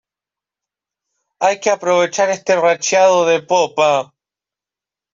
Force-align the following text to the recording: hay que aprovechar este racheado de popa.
hay 1.39 1.59
que 1.59 1.69
aprovechar 1.69 2.31
este 2.31 2.55
racheado 2.55 3.27
de 3.27 3.43
popa. 3.43 4.11